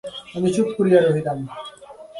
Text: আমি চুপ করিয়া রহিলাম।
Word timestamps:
আমি 0.35 0.49
চুপ 0.55 0.67
করিয়া 0.77 0.99
রহিলাম। 1.01 1.37